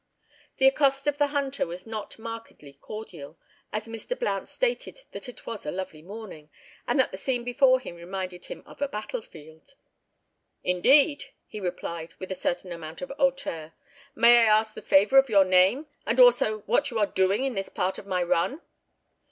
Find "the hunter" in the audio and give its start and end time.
1.19-1.67